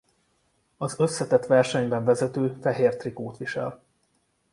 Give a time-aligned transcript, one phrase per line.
[0.77, 3.83] Az összetett versenyben vezető fehér trikót visel.